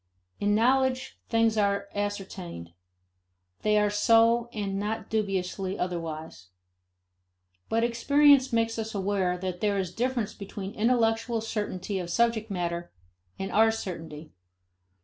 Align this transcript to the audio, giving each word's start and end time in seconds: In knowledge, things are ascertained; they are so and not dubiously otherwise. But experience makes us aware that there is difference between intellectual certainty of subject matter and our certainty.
In 0.39 0.55
knowledge, 0.55 1.19
things 1.29 1.59
are 1.59 1.87
ascertained; 1.93 2.73
they 3.61 3.77
are 3.77 3.91
so 3.91 4.49
and 4.51 4.79
not 4.79 5.11
dubiously 5.11 5.77
otherwise. 5.77 6.47
But 7.69 7.83
experience 7.83 8.51
makes 8.51 8.79
us 8.79 8.95
aware 8.95 9.37
that 9.37 9.61
there 9.61 9.77
is 9.77 9.93
difference 9.93 10.33
between 10.33 10.73
intellectual 10.73 11.39
certainty 11.39 11.99
of 11.99 12.09
subject 12.09 12.49
matter 12.49 12.91
and 13.37 13.51
our 13.51 13.69
certainty. 13.69 14.31